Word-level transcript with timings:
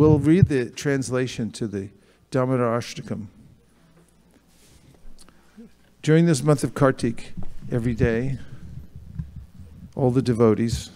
we'll 0.00 0.18
read 0.18 0.46
the 0.46 0.70
translation 0.70 1.50
to 1.50 1.66
the 1.66 1.90
Damodar 2.30 2.78
Ashtakam. 2.78 3.26
During 6.00 6.24
this 6.24 6.42
month 6.42 6.64
of 6.64 6.72
Kartik, 6.72 7.34
every 7.70 7.92
day, 7.92 8.38
all 9.94 10.10
the 10.10 10.22
devotees 10.22 10.88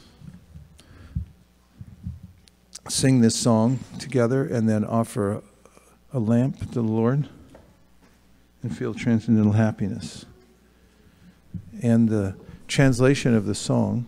sing 2.89 3.21
this 3.21 3.37
song 3.37 3.79
together 3.99 4.47
and 4.47 4.67
then 4.67 4.87
offer 4.87 5.33
a, 5.33 5.43
a 6.15 6.19
lamp 6.19 6.61
to 6.61 6.65
the 6.69 6.81
Lord 6.81 7.29
and 8.63 8.75
feel 8.75 8.95
transcendental 8.95 9.53
happiness. 9.53 10.25
And 11.83 12.09
the 12.09 12.37
translation 12.69 13.35
of 13.35 13.45
the 13.45 13.55
song 13.55 14.07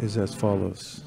is 0.00 0.16
as 0.16 0.34
follows. 0.34 1.04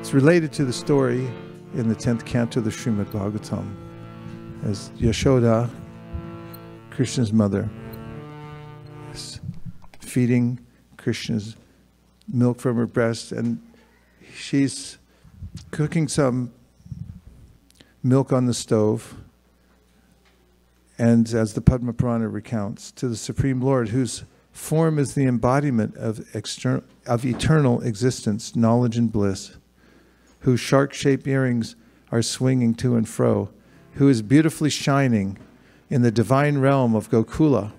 It's 0.00 0.12
related 0.12 0.52
to 0.54 0.64
the 0.64 0.72
story 0.72 1.26
in 1.74 1.88
the 1.88 1.94
10th 1.94 2.24
canto 2.24 2.60
of 2.60 2.64
the 2.64 2.70
Srimad 2.70 3.06
Bhagavatam 3.12 3.74
as 4.64 4.90
Yashoda, 4.90 5.68
Krishna's 6.90 7.32
mother, 7.32 7.68
is 9.12 9.40
feeding 10.00 10.60
Krishna's 10.96 11.56
milk 12.28 12.60
from 12.60 12.76
her 12.76 12.86
breast 12.86 13.32
and 13.32 13.60
she's 14.34 14.98
cooking 15.70 16.08
some 16.08 16.52
milk 18.02 18.32
on 18.32 18.46
the 18.46 18.54
stove 18.54 19.16
and 20.98 21.32
as 21.34 21.54
the 21.54 21.60
Padma 21.60 21.92
Purana 21.92 22.28
recounts, 22.28 22.92
to 22.92 23.08
the 23.08 23.16
Supreme 23.16 23.60
Lord, 23.60 23.88
whose 23.88 24.24
form 24.52 24.98
is 24.98 25.14
the 25.14 25.24
embodiment 25.24 25.96
of, 25.96 26.24
external, 26.34 26.84
of 27.06 27.24
eternal 27.24 27.80
existence, 27.80 28.54
knowledge, 28.54 28.96
and 28.96 29.10
bliss, 29.10 29.56
whose 30.40 30.60
shark 30.60 30.92
shaped 30.92 31.26
earrings 31.26 31.74
are 32.10 32.22
swinging 32.22 32.74
to 32.74 32.94
and 32.94 33.08
fro, 33.08 33.48
who 33.94 34.08
is 34.08 34.22
beautifully 34.22 34.70
shining 34.70 35.38
in 35.88 36.02
the 36.02 36.10
divine 36.10 36.58
realm 36.58 36.94
of 36.94 37.10
Gokula, 37.10 37.72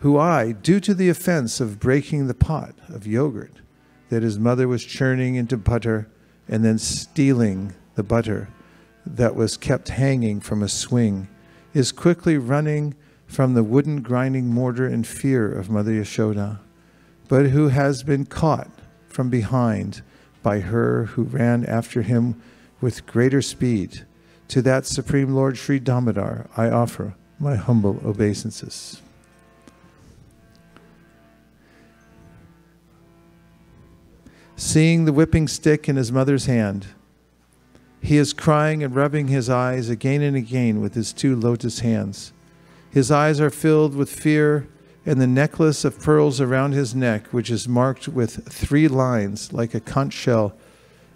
who 0.00 0.18
I, 0.18 0.52
due 0.52 0.80
to 0.80 0.94
the 0.94 1.08
offense 1.08 1.60
of 1.60 1.78
breaking 1.78 2.26
the 2.26 2.34
pot 2.34 2.74
of 2.88 3.06
yogurt 3.06 3.60
that 4.08 4.22
his 4.22 4.38
mother 4.38 4.68
was 4.68 4.84
churning 4.84 5.36
into 5.36 5.56
butter 5.56 6.08
and 6.48 6.64
then 6.64 6.78
stealing 6.78 7.74
the 7.94 8.02
butter 8.02 8.48
that 9.06 9.34
was 9.34 9.56
kept 9.56 9.88
hanging 9.88 10.40
from 10.40 10.62
a 10.62 10.68
swing, 10.68 11.28
is 11.72 11.92
quickly 11.92 12.36
running 12.36 12.94
from 13.32 13.54
the 13.54 13.64
wooden 13.64 14.02
grinding 14.02 14.46
mortar 14.46 14.86
in 14.86 15.02
fear 15.02 15.50
of 15.50 15.70
Mother 15.70 15.92
Yashoda, 15.92 16.58
but 17.28 17.46
who 17.46 17.68
has 17.68 18.02
been 18.02 18.26
caught 18.26 18.70
from 19.08 19.30
behind 19.30 20.02
by 20.42 20.60
her 20.60 21.06
who 21.06 21.22
ran 21.22 21.64
after 21.64 22.02
him 22.02 22.38
with 22.82 23.06
greater 23.06 23.40
speed. 23.40 24.04
To 24.48 24.60
that 24.60 24.84
Supreme 24.84 25.32
Lord 25.32 25.56
Sri 25.56 25.78
Damodar 25.78 26.46
I 26.58 26.68
offer 26.68 27.14
my 27.38 27.56
humble 27.56 28.02
obeisances. 28.04 29.00
Seeing 34.56 35.06
the 35.06 35.12
whipping 35.12 35.48
stick 35.48 35.88
in 35.88 35.96
his 35.96 36.12
mother's 36.12 36.44
hand, 36.44 36.88
he 38.02 38.18
is 38.18 38.34
crying 38.34 38.84
and 38.84 38.94
rubbing 38.94 39.28
his 39.28 39.48
eyes 39.48 39.88
again 39.88 40.20
and 40.20 40.36
again 40.36 40.82
with 40.82 40.92
his 40.92 41.14
two 41.14 41.34
lotus 41.34 41.78
hands. 41.78 42.34
His 42.92 43.10
eyes 43.10 43.40
are 43.40 43.48
filled 43.48 43.96
with 43.96 44.10
fear, 44.10 44.68
and 45.06 45.18
the 45.18 45.26
necklace 45.26 45.82
of 45.82 45.98
pearls 45.98 46.42
around 46.42 46.72
his 46.72 46.94
neck, 46.94 47.28
which 47.28 47.50
is 47.50 47.66
marked 47.66 48.06
with 48.06 48.46
three 48.52 48.86
lines 48.86 49.50
like 49.50 49.72
a 49.72 49.80
conch 49.80 50.12
shell, 50.12 50.52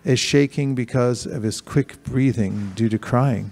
is 0.03 0.19
shaking 0.19 0.75
because 0.75 1.27
of 1.27 1.43
his 1.43 1.61
quick 1.61 2.03
breathing 2.03 2.73
due 2.75 2.89
to 2.89 2.99
crying. 2.99 3.51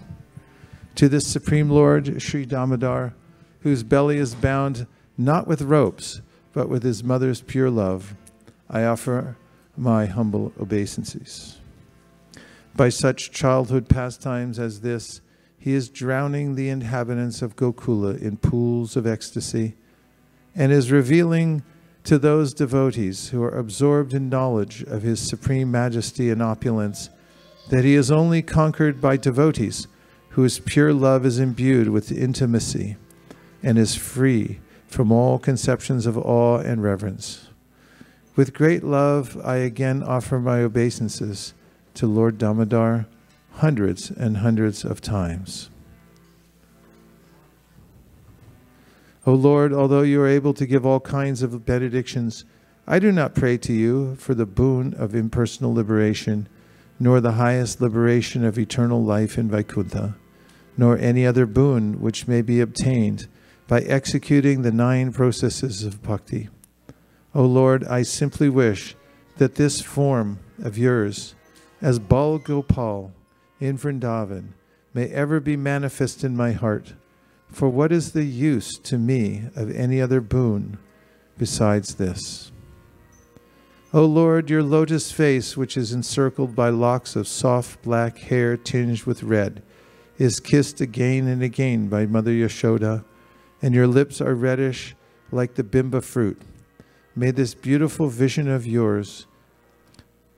To 0.94 1.06
this 1.06 1.26
Supreme 1.26 1.68
Lord, 1.68 2.22
Sri 2.22 2.46
Damodar, 2.46 3.12
whose 3.60 3.82
belly 3.82 4.16
is 4.16 4.34
bound 4.34 4.86
not 5.18 5.46
with 5.46 5.60
ropes, 5.60 6.22
but 6.54 6.70
with 6.70 6.82
his 6.82 7.04
mother's 7.04 7.42
pure 7.42 7.70
love, 7.70 8.14
I 8.70 8.84
offer 8.84 9.36
my 9.76 10.06
humble 10.06 10.50
obeisances. 10.58 11.58
By 12.74 12.88
such 12.88 13.32
childhood 13.32 13.86
pastimes 13.86 14.58
as 14.58 14.80
this, 14.80 15.20
he 15.64 15.72
is 15.72 15.88
drowning 15.88 16.56
the 16.56 16.68
inhabitants 16.68 17.40
of 17.40 17.56
Gokula 17.56 18.20
in 18.20 18.36
pools 18.36 18.96
of 18.96 19.06
ecstasy 19.06 19.76
and 20.54 20.70
is 20.70 20.92
revealing 20.92 21.62
to 22.02 22.18
those 22.18 22.52
devotees 22.52 23.30
who 23.30 23.42
are 23.42 23.56
absorbed 23.56 24.12
in 24.12 24.28
knowledge 24.28 24.82
of 24.82 25.00
his 25.00 25.26
supreme 25.26 25.70
majesty 25.70 26.28
and 26.28 26.42
opulence 26.42 27.08
that 27.70 27.82
he 27.82 27.94
is 27.94 28.10
only 28.10 28.42
conquered 28.42 29.00
by 29.00 29.16
devotees 29.16 29.86
whose 30.28 30.58
pure 30.58 30.92
love 30.92 31.24
is 31.24 31.38
imbued 31.38 31.88
with 31.88 32.12
intimacy 32.12 32.98
and 33.62 33.78
is 33.78 33.94
free 33.94 34.60
from 34.86 35.10
all 35.10 35.38
conceptions 35.38 36.04
of 36.04 36.18
awe 36.18 36.58
and 36.58 36.82
reverence. 36.82 37.48
With 38.36 38.52
great 38.52 38.84
love, 38.84 39.40
I 39.42 39.56
again 39.56 40.02
offer 40.02 40.38
my 40.38 40.58
obeisances 40.58 41.54
to 41.94 42.06
Lord 42.06 42.36
Damodar 42.36 43.06
hundreds 43.56 44.10
and 44.10 44.38
hundreds 44.38 44.84
of 44.84 45.00
times. 45.00 45.70
O 49.26 49.32
Lord, 49.32 49.72
although 49.72 50.02
you 50.02 50.20
are 50.20 50.28
able 50.28 50.52
to 50.54 50.66
give 50.66 50.84
all 50.84 51.00
kinds 51.00 51.42
of 51.42 51.64
benedictions, 51.64 52.44
I 52.86 52.98
do 52.98 53.10
not 53.10 53.34
pray 53.34 53.56
to 53.58 53.72
you 53.72 54.16
for 54.16 54.34
the 54.34 54.44
boon 54.44 54.92
of 54.94 55.14
impersonal 55.14 55.72
liberation, 55.72 56.48
nor 57.00 57.20
the 57.20 57.32
highest 57.32 57.80
liberation 57.80 58.44
of 58.44 58.58
eternal 58.58 59.02
life 59.02 59.38
in 59.38 59.48
Vaikuntha, 59.48 60.16
nor 60.76 60.98
any 60.98 61.24
other 61.24 61.46
boon 61.46 62.00
which 62.00 62.28
may 62.28 62.42
be 62.42 62.60
obtained 62.60 63.26
by 63.66 63.80
executing 63.80 64.60
the 64.60 64.72
nine 64.72 65.12
processes 65.12 65.84
of 65.84 66.02
bhakti. 66.02 66.50
O 67.34 67.44
Lord, 67.44 67.84
I 67.84 68.02
simply 68.02 68.50
wish 68.50 68.94
that 69.38 69.54
this 69.54 69.80
form 69.80 70.38
of 70.62 70.76
yours, 70.76 71.34
as 71.80 71.98
Bal 71.98 72.38
Gopal 72.38 73.12
in 73.60 73.78
Vrindavan, 73.78 74.54
may 74.92 75.08
ever 75.08 75.40
be 75.40 75.56
manifest 75.56 76.24
in 76.24 76.36
my 76.36 76.52
heart 76.52 76.94
for 77.54 77.68
what 77.68 77.92
is 77.92 78.12
the 78.12 78.24
use 78.24 78.78
to 78.78 78.98
me 78.98 79.44
of 79.54 79.70
any 79.70 80.00
other 80.00 80.20
boon 80.20 80.78
besides 81.38 81.94
this? 81.94 82.50
O 83.92 84.04
Lord, 84.04 84.50
your 84.50 84.62
lotus 84.62 85.12
face, 85.12 85.56
which 85.56 85.76
is 85.76 85.92
encircled 85.92 86.56
by 86.56 86.68
locks 86.68 87.14
of 87.14 87.28
soft 87.28 87.80
black 87.82 88.18
hair 88.18 88.56
tinged 88.56 89.04
with 89.04 89.22
red, 89.22 89.62
is 90.18 90.40
kissed 90.40 90.80
again 90.80 91.28
and 91.28 91.42
again 91.42 91.88
by 91.88 92.06
Mother 92.06 92.32
Yashoda, 92.32 93.04
and 93.62 93.72
your 93.72 93.86
lips 93.86 94.20
are 94.20 94.34
reddish 94.34 94.96
like 95.30 95.54
the 95.54 95.62
bimba 95.62 96.02
fruit. 96.02 96.40
May 97.14 97.30
this 97.30 97.54
beautiful 97.54 98.08
vision 98.08 98.48
of 98.48 98.66
yours, 98.66 99.26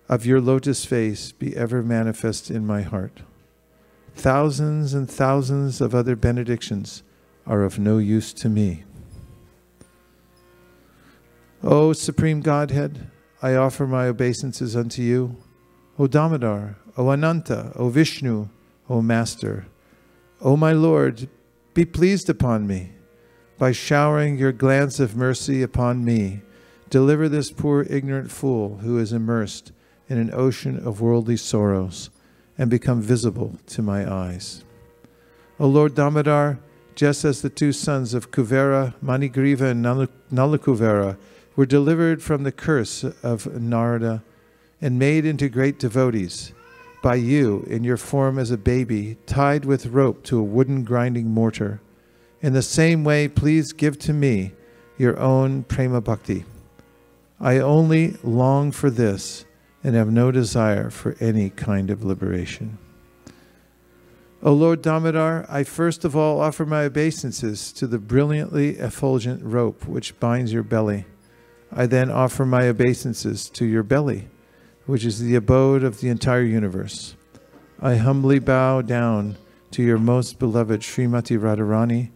of 0.09 0.25
your 0.25 0.41
lotus 0.41 0.84
face, 0.84 1.33
be 1.33 1.56
ever 1.56 1.83
manifest 1.83 2.50
in 2.50 2.67
my 2.67 2.83
heart. 2.83 3.22
Thousands 4.15 4.94
and 4.94 5.11
thousands 5.11 5.81
of 5.81 5.94
other 5.94 6.17
benedictions 6.17 7.03
are 7.47 7.62
of 7.62 7.78
no 7.78 7.99
use 7.99 8.33
to 8.34 8.49
me. 8.49 8.84
O 11.62 11.93
Supreme 11.93 12.41
Godhead, 12.41 13.11
I 13.43 13.55
offer 13.55 13.87
my 13.87 14.06
obeisances 14.06 14.77
unto 14.77 15.03
you. 15.03 15.37
O 15.99 16.06
Damodar, 16.06 16.77
O 16.97 17.11
Ananta, 17.11 17.73
O 17.75 17.88
Vishnu, 17.88 18.49
O 18.88 19.03
Master, 19.03 19.67
O 20.41 20.56
my 20.56 20.73
Lord, 20.73 21.29
be 21.75 21.85
pleased 21.85 22.31
upon 22.31 22.67
me. 22.67 22.93
By 23.58 23.73
showering 23.73 24.38
your 24.38 24.53
glance 24.53 25.00
of 25.00 25.17
mercy 25.17 25.62
upon 25.62 26.05
me, 26.05 26.43
deliver 26.91 27.29
this 27.29 27.50
poor 27.50 27.87
ignorant 27.88 28.31
fool 28.31 28.79
who 28.79 28.99
is 28.99 29.12
immersed 29.12 29.73
in 30.08 30.19
an 30.19 30.31
ocean 30.32 30.79
of 30.87 31.00
worldly 31.00 31.37
sorrows 31.37 32.11
and 32.58 32.70
become 32.70 33.00
visible 33.00 33.58
to 33.67 33.82
my 33.82 34.11
eyes. 34.11 34.64
O 35.58 35.67
Lord 35.67 35.94
Damodar, 35.94 36.58
just 36.94 37.25
as 37.25 37.43
the 37.43 37.50
two 37.50 37.73
sons 37.73 38.14
of 38.14 38.31
Kuvera, 38.31 38.94
Manigriva, 39.03 39.70
and 39.70 39.85
Nalakuvera 40.32 41.17
were 41.55 41.67
delivered 41.67 42.23
from 42.23 42.43
the 42.43 42.53
curse 42.53 43.05
of 43.23 43.61
Narada 43.61 44.23
and 44.81 44.99
made 44.99 45.25
into 45.25 45.49
great 45.49 45.79
devotees 45.79 46.53
by 47.03 47.14
you 47.14 47.64
in 47.69 47.85
your 47.85 47.97
form 47.97 48.38
as 48.38 48.50
a 48.50 48.58
baby, 48.58 49.17
tied 49.26 49.64
with 49.64 49.87
rope 49.87 50.25
to 50.25 50.38
a 50.38 50.43
wooden 50.43 50.82
grinding 50.85 51.29
mortar. 51.29 51.81
In 52.43 52.53
the 52.53 52.62
same 52.62 53.05
way, 53.05 53.29
please 53.29 53.73
give 53.73 53.99
to 54.00 54.12
me 54.12 54.53
your 54.99 55.19
own 55.19 55.62
prema 55.64 56.00
bhakti. 56.00 56.44
I 57.41 57.58
only 57.58 58.17
long 58.23 58.73
for 58.73 58.91
this 58.91 59.44
and 59.87 59.94
have 59.94 60.11
no 60.11 60.33
desire 60.33 60.91
for 60.91 61.15
any 61.21 61.49
kind 61.49 61.91
of 61.91 62.03
liberation. 62.03 62.77
O 64.43 64.53
Lord 64.53 64.83
Damodar, 64.83 65.47
I 65.49 65.62
first 65.62 66.05
of 66.05 66.17
all 66.17 66.41
offer 66.41 66.67
my 66.67 66.83
obeisances 66.83 67.71
to 67.75 67.87
the 67.87 68.00
brilliantly 68.00 68.79
effulgent 68.79 69.44
rope 69.44 69.87
which 69.87 70.19
binds 70.19 70.53
your 70.53 70.65
belly. 70.65 71.05
I 71.71 71.87
then 71.87 72.11
offer 72.11 72.44
my 72.44 72.67
obeisances 72.67 73.49
to 73.50 73.65
your 73.65 73.85
belly, 73.85 74.27
which 74.87 75.05
is 75.05 75.21
the 75.21 75.37
abode 75.37 75.85
of 75.85 76.00
the 76.00 76.09
entire 76.09 76.43
universe. 76.43 77.15
I 77.81 77.94
humbly 77.94 78.41
bow 78.41 78.82
down 78.82 79.37
to 79.71 79.85
your 79.85 79.99
most 79.99 80.41
beloved 80.41 80.81
Srimati 80.81 81.39
Radharani, 81.39 82.11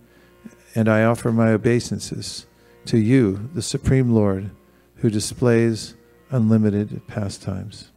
and 0.74 0.88
I 0.88 1.04
offer 1.04 1.30
my 1.30 1.52
obeisances 1.52 2.46
to 2.86 2.98
you, 2.98 3.48
the 3.54 3.62
Supreme 3.62 4.10
Lord, 4.10 4.50
who 4.96 5.08
displays 5.08 5.94
unlimited 6.30 7.06
pastimes. 7.06 7.90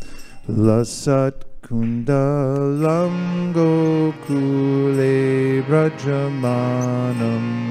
Lasat 0.49 1.43
Kundalam 1.61 3.53
Gokule 3.53 5.61
Brajamanam 5.67 7.66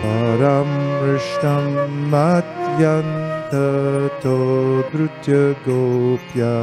Param 0.00 0.70
Rishtam 1.02 1.66
Matyantato 2.12 4.38
Drutya 4.92 5.44
Gopya 5.66 6.56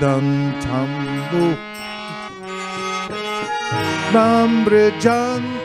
Tambu 0.00 1.56
Rambrajantam 4.12 5.55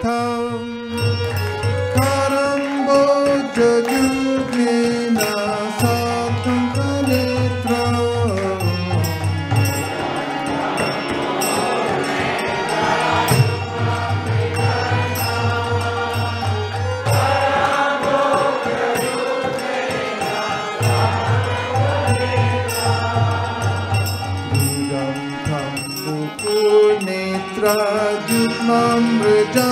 Judmam 28.62 29.71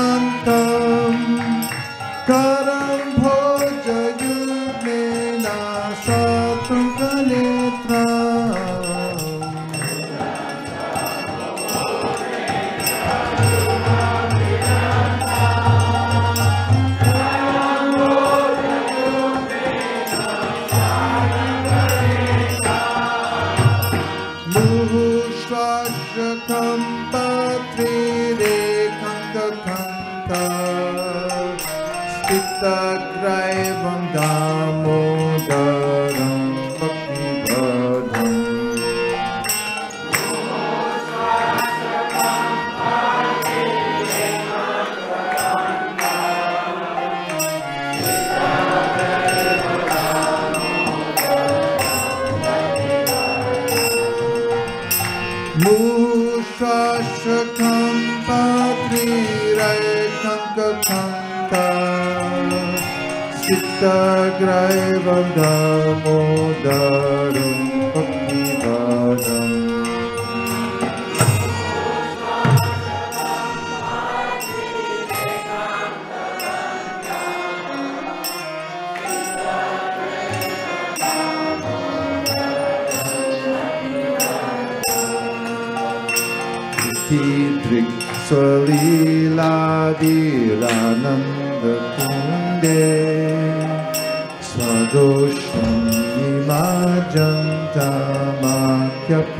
जामाक्यफ 97.75 99.37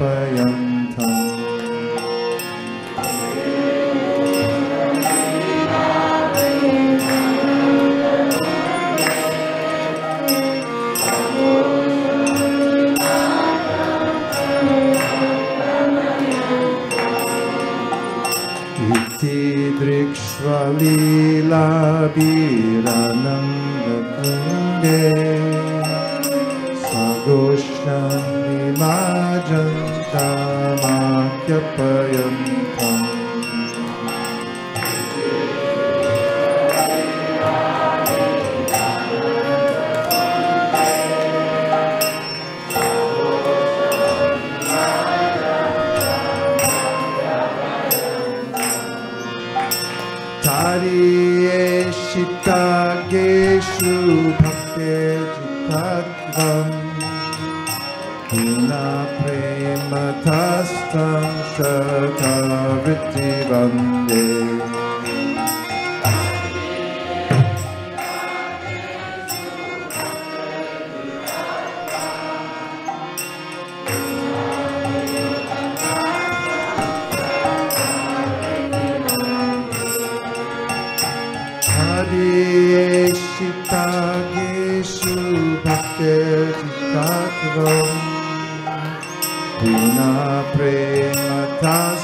Thus 91.62 91.99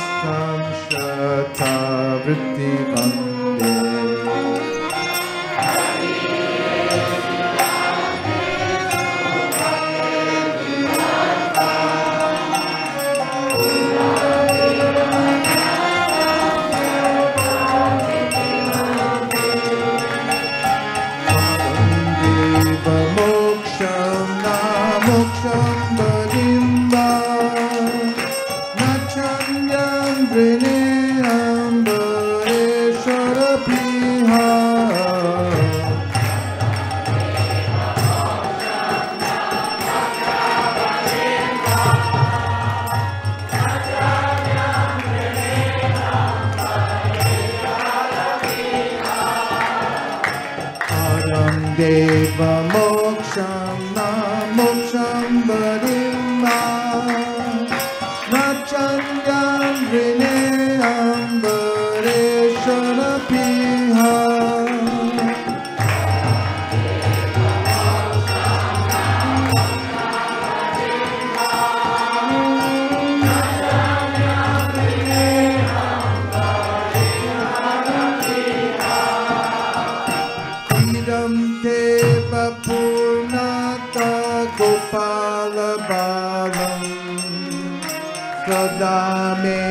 Amen. 88.86 89.65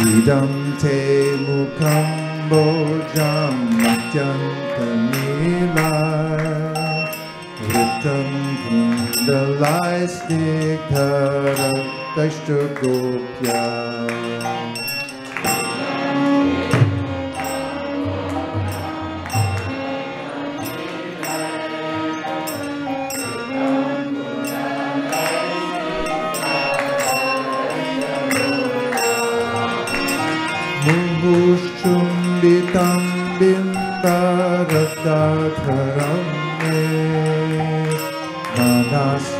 Idam 0.00 0.52
te 0.80 0.98
mukam 1.44 2.08
bojam 2.50 3.56
matyanta 3.82 4.88
nilar 5.10 6.77
ृतं 7.68 8.28
दलास्ति 9.26 10.36
Gopya 12.80 13.62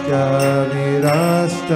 विराष्टवास 0.09 1.69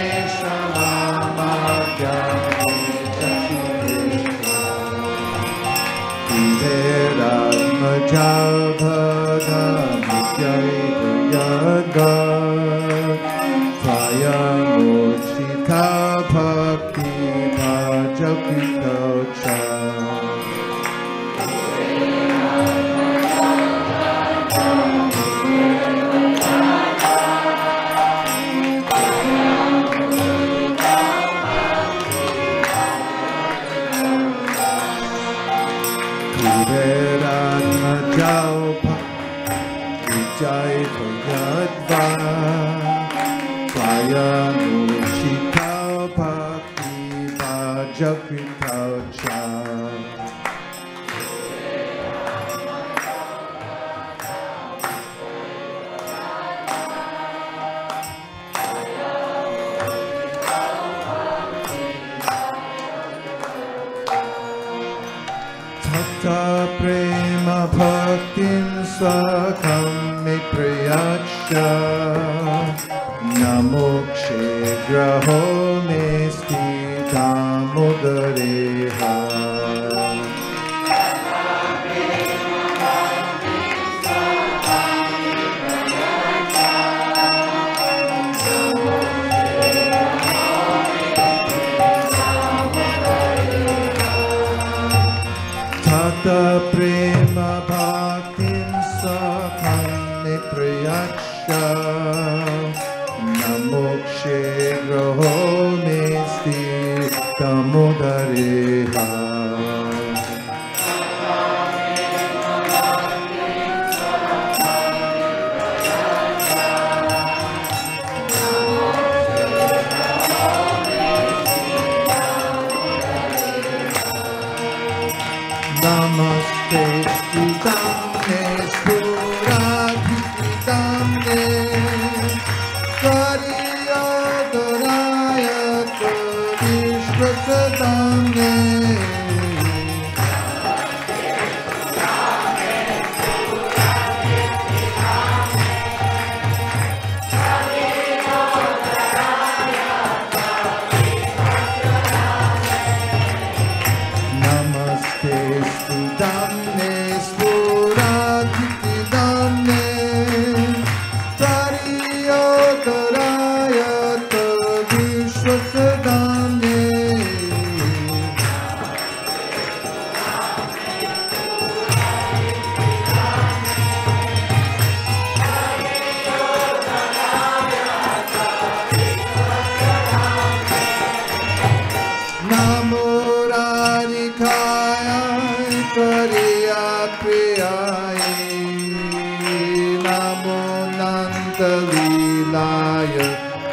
पियायनन्दीलाय 191.96 193.16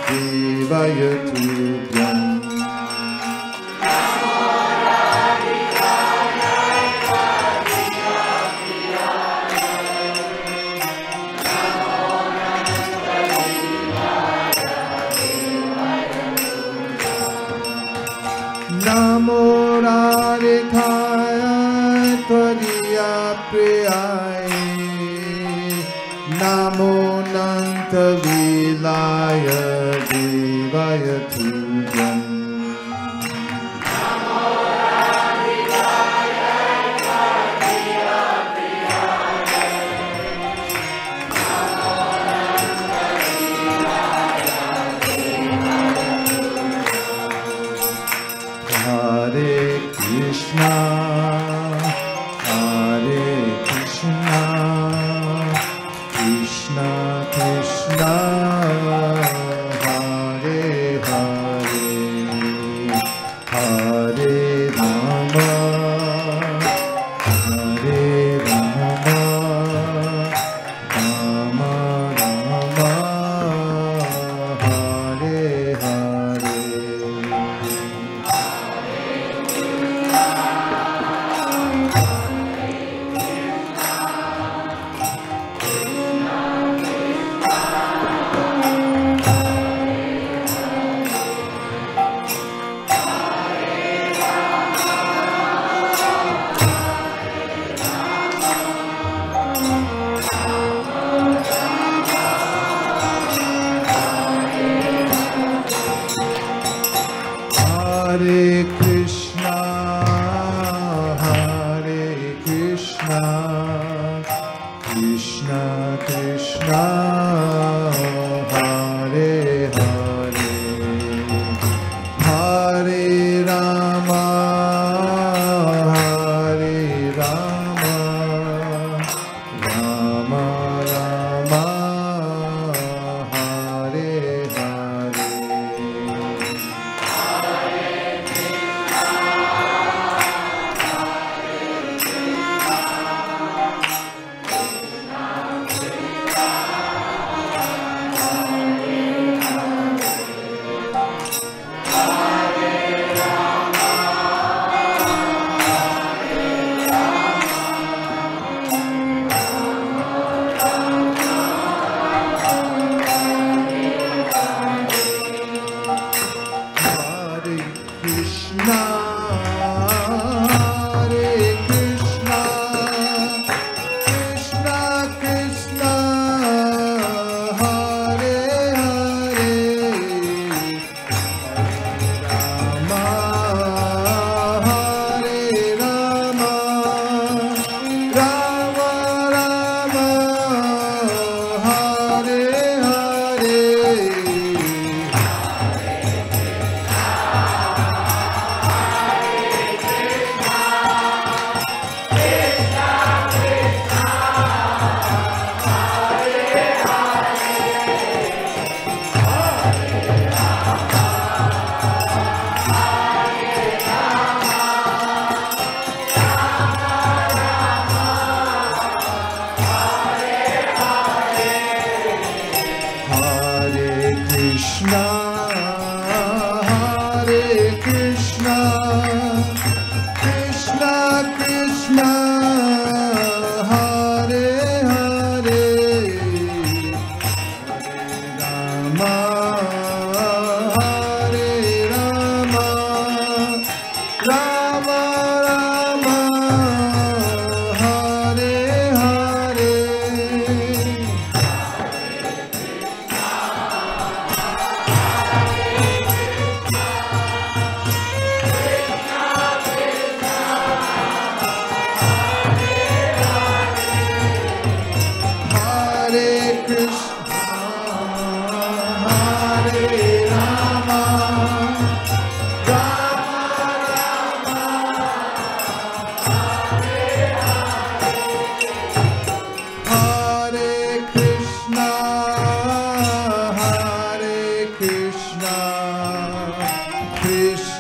शिवय 0.06 1.02
चूजा 1.28 2.13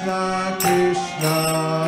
Krishna 0.06 0.58
Krishna. 0.60 1.83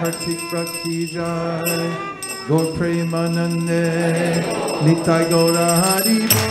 Kartik 0.00 0.40
Bhakti 0.50 1.04
Jai 1.12 1.84
Gaur 2.48 2.72
Premanande 2.72 3.84
Nitai 4.80 5.28
Gola 5.28 5.66
Hari 5.76 6.49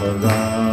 Rama 0.00 0.71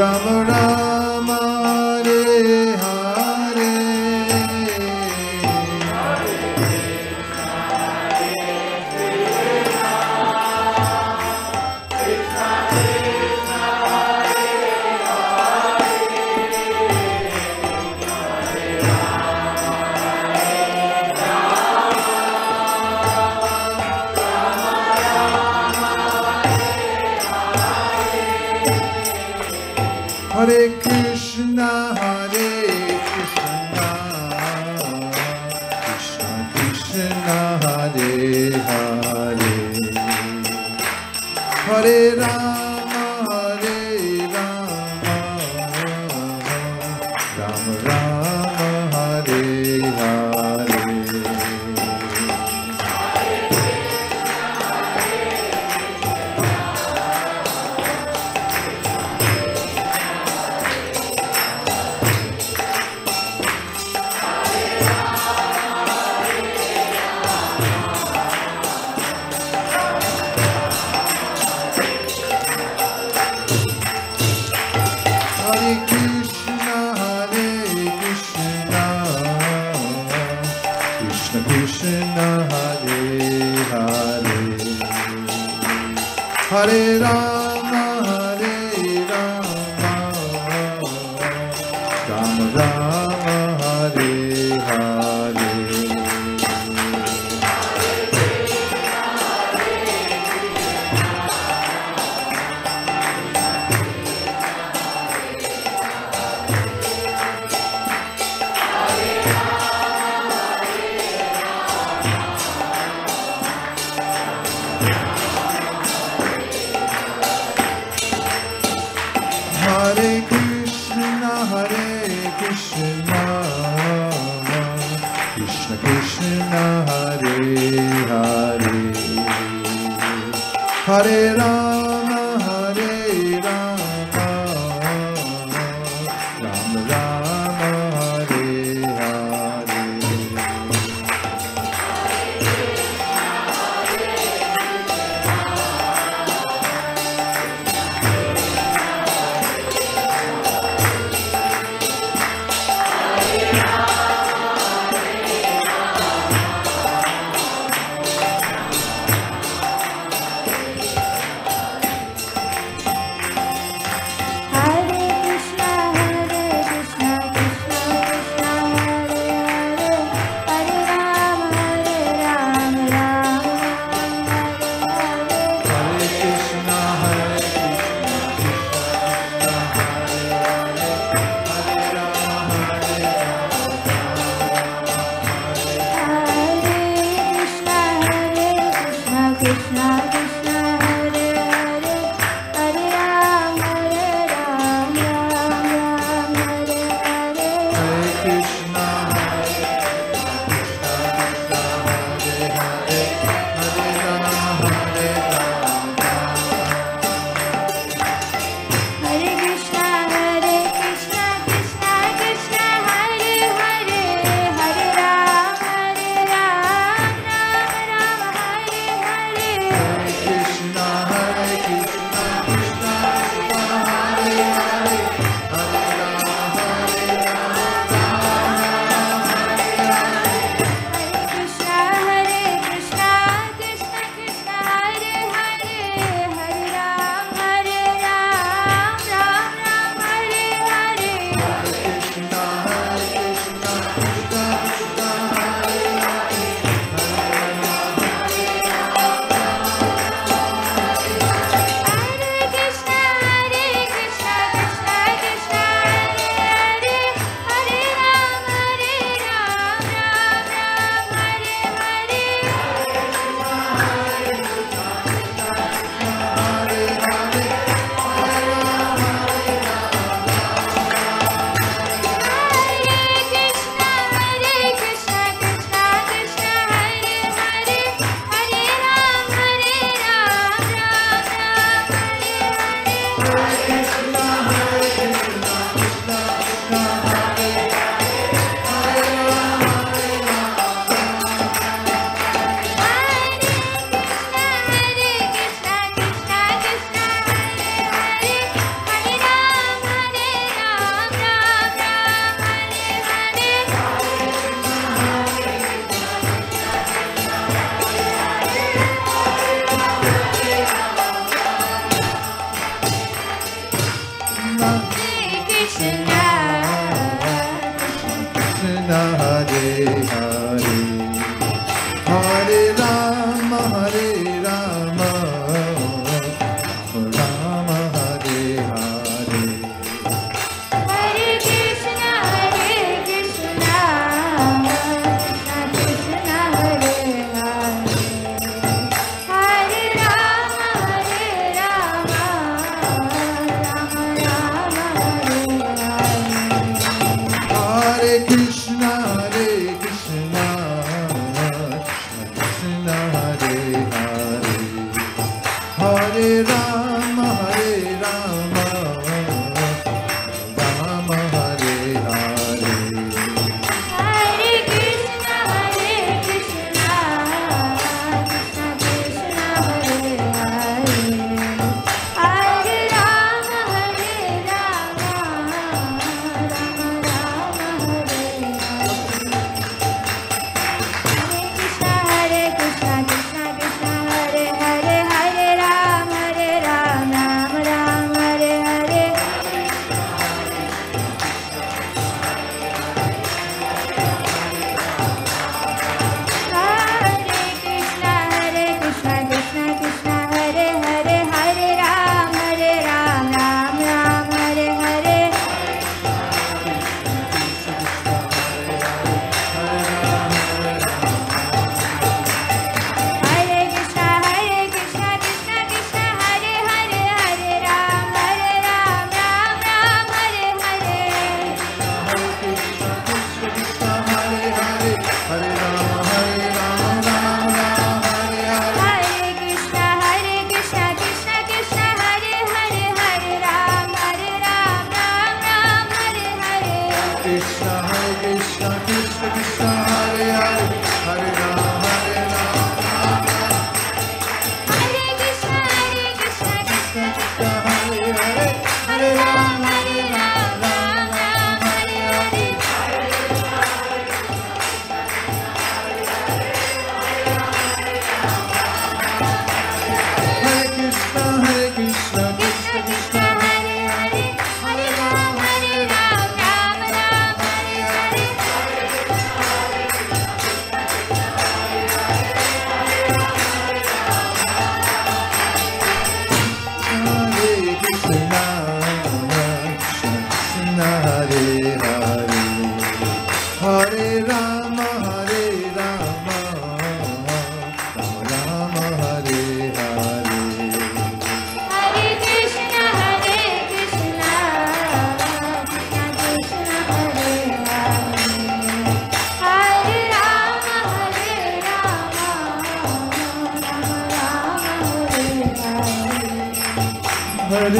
Rama 0.00 0.44
Rama, 0.48 1.38
Hare 1.62 2.69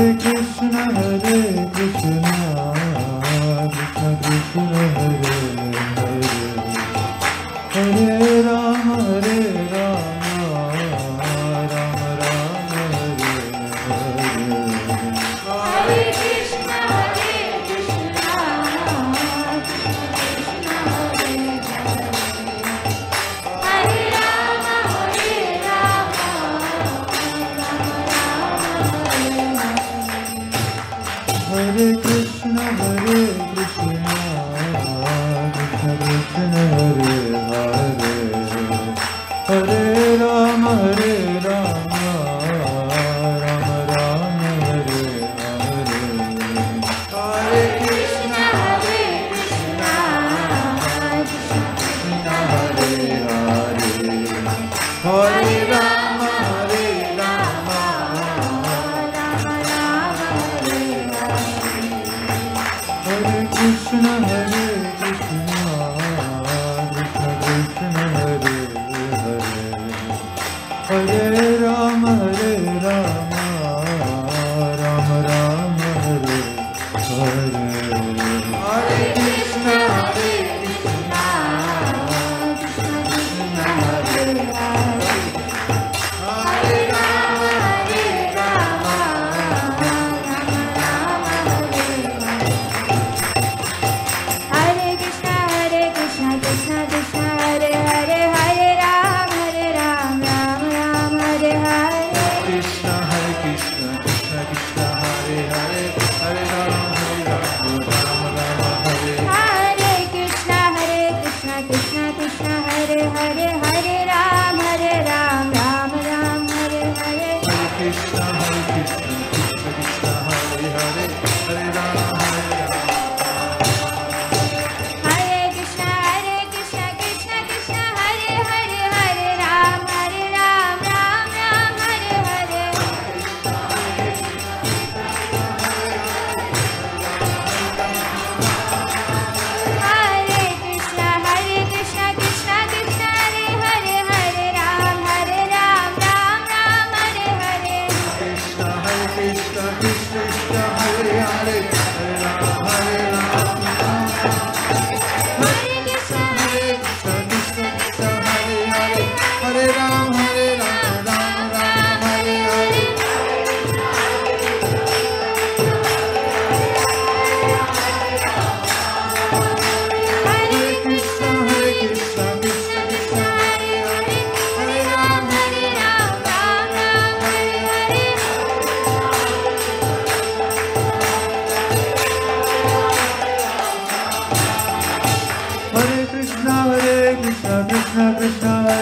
Hare. 0.01 0.17
Krishna, 0.17 0.83
Hare 0.95 1.30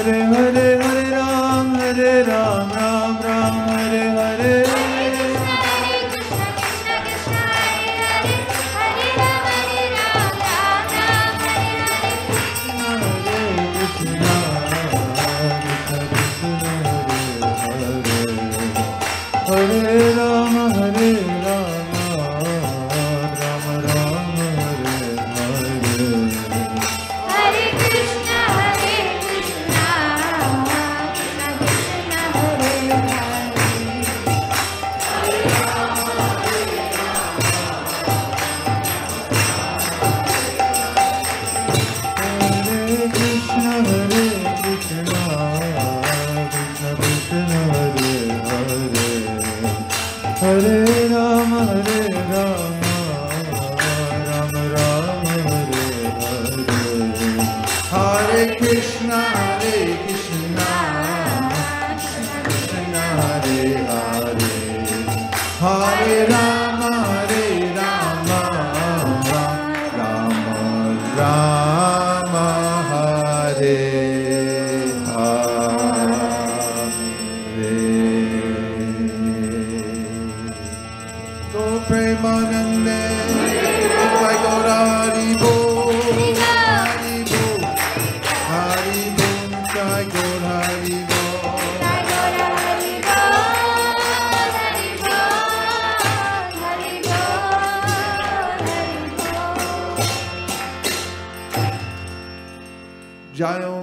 Hare 0.09 0.25
Hare 0.25 0.47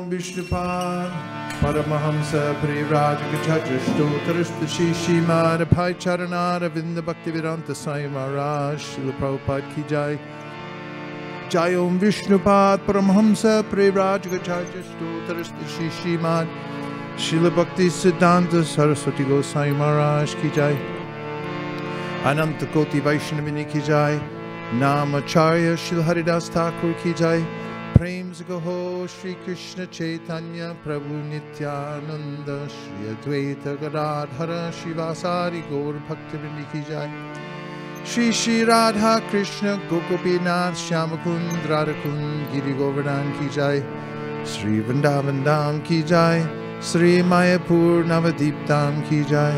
Om 0.06 0.12
Vishnupad 0.12 1.12
Paramahamsa 1.62 2.54
Parivrajaka 2.62 3.80
Stotarishta 3.80 4.68
Shishimad 4.68 5.70
Pai 5.72 5.94
Charanada 5.96 6.70
Vinda 6.70 7.02
Bhaktivedanta 7.02 7.76
Swami 7.76 8.08
Maharaj 8.08 8.84
Srila 8.84 9.14
Prabhupada 9.18 9.74
Ki 9.74 9.84
Jai 9.88 10.20
Jai 11.56 11.74
Om 11.78 11.97
Vishnupad 11.97 12.80
Paramahamsa 12.86 13.64
Parivrajaka 13.64 14.84
Stotarishta 14.89 15.66
Shishimad 15.74 16.49
Srila 17.16 17.49
Bhakti 17.56 17.88
Siddhanta 17.88 18.62
Saraswati 18.62 19.24
Gosai 19.24 19.74
Maharaj 19.74 20.36
Ki 20.41 20.49
Jai. 20.49 20.76
Ananta 22.26 22.66
Koti 22.74 22.99
Vaishnavini 22.99 23.72
Ki 23.72 23.80
Jai. 23.80 24.20
Namacharya 24.74 25.78
Shri 25.78 26.03
Haridas 26.03 26.49
Thakur 26.49 26.93
Ki 26.95 27.14
Jai. 27.14 27.39
Prem 27.93 28.34
Gaho 28.34 29.08
Shri 29.08 29.36
Krishna 29.45 29.88
Chaitanya 29.88 30.76
Prabhu 30.84 31.24
Nityananda 31.24 32.68
Shri 32.68 33.16
Advaita 33.16 33.80
Gadadhara 33.80 34.74
Srivasadi 34.74 35.62
Gaur 35.70 35.93
Bhaktivinoda 36.10 36.72
Ki 36.74 36.82
Jai 36.89 37.55
Shri 38.06 38.32
Shri 38.32 38.64
Radha 38.64 39.20
Krishna 39.32 39.80
Gokopinath 39.89 40.78
Shyamakund 40.82 41.64
Radhakund 41.64 42.51
Giri 42.51 42.74
Govardhan 42.74 43.34
Ki 43.39 43.49
Jai. 43.49 43.80
Shri 44.45 44.80
Vrindavan 44.84 45.84
Ki 45.84 46.03
Jai. 46.03 46.41
Shri 46.82 47.24
Mayapur 47.24 48.06
Navadvip 48.06 49.10
Ki 49.10 49.24
Jai. 49.24 49.56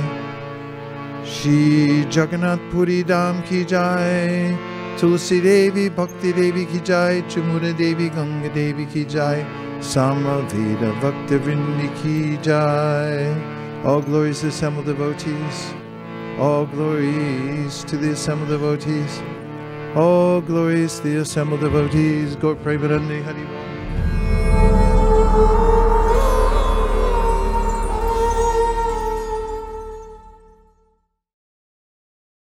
Shri 1.26 2.06
Jagannath 2.10 2.72
Puri 2.72 3.04
Dham 3.04 3.46
Ki 3.46 3.66
Jai. 3.66 4.58
Tulsi 4.98 5.42
Devi 5.42 5.90
Bhakti 5.90 6.32
Devi 6.32 6.66
Ki 6.68 6.80
Jai. 6.80 7.24
Yamuna 7.24 7.78
Devi 7.78 8.08
Ganga 8.08 8.48
Devi 8.54 8.86
Ki 8.86 9.04
Jai. 9.04 9.46
Samaveda 9.82 10.94
Bhakti 11.02 11.38
Vrindi 11.38 11.90
Ki 12.02 12.38
Jai. 12.42 13.84
All 13.84 14.02
glories 14.02 14.40
to 14.40 14.48
assembled 14.48 14.86
devotees 14.86 15.74
All 16.40 16.68
glories 16.68 17.84
to 17.86 17.98
the 17.98 18.12
assembled 18.12 18.50
devotees 18.50 19.24
All 19.96 20.40
glories 20.40 20.98
to 21.00 21.10
the 21.10 21.18
assembled 21.22 21.62
devotees 21.62 22.36
Gaur 22.36 22.56
Premanande 22.56 23.24
Hari. 23.24 23.67